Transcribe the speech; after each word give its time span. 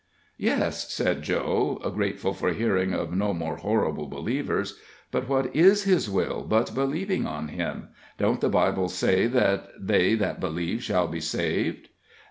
"Yes," 0.39 0.91
said 0.91 1.21
Joe, 1.21 1.75
grateful 1.95 2.33
for 2.33 2.53
hearing 2.53 2.91
of 2.91 3.13
no 3.13 3.35
more 3.35 3.57
horrible 3.57 4.07
believers, 4.07 4.79
"but 5.11 5.29
what 5.29 5.55
is 5.55 5.83
his 5.83 6.09
will 6.09 6.41
but 6.41 6.73
believing 6.73 7.27
on 7.27 7.49
him? 7.49 7.89
Don't 8.17 8.41
the 8.41 8.49
Bible 8.49 8.89
say 8.89 9.27
that 9.27 9.67
they 9.79 10.15
that 10.15 10.39
believe 10.39 10.81
shall 10.81 11.07
be 11.07 11.19
saved?" 11.19 11.89